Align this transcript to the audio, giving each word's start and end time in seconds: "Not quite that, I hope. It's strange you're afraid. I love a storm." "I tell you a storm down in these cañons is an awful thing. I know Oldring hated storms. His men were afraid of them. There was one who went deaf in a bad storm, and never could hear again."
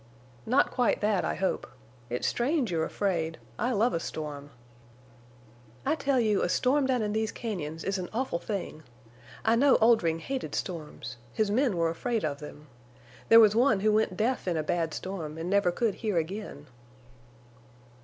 "Not 0.47 0.71
quite 0.71 0.99
that, 1.01 1.23
I 1.23 1.35
hope. 1.35 1.67
It's 2.09 2.27
strange 2.27 2.71
you're 2.71 2.83
afraid. 2.83 3.37
I 3.59 3.71
love 3.71 3.93
a 3.93 3.99
storm." 3.99 4.49
"I 5.85 5.93
tell 5.93 6.19
you 6.19 6.41
a 6.41 6.49
storm 6.49 6.87
down 6.87 7.03
in 7.03 7.13
these 7.13 7.31
cañons 7.31 7.83
is 7.83 7.99
an 7.99 8.09
awful 8.11 8.39
thing. 8.39 8.81
I 9.45 9.55
know 9.55 9.75
Oldring 9.75 10.17
hated 10.17 10.55
storms. 10.55 11.17
His 11.33 11.51
men 11.51 11.77
were 11.77 11.91
afraid 11.91 12.25
of 12.25 12.39
them. 12.39 12.65
There 13.29 13.39
was 13.39 13.55
one 13.55 13.81
who 13.81 13.93
went 13.93 14.17
deaf 14.17 14.47
in 14.47 14.57
a 14.57 14.63
bad 14.63 14.95
storm, 14.95 15.37
and 15.37 15.51
never 15.51 15.71
could 15.71 15.93
hear 15.93 16.17
again." 16.17 16.65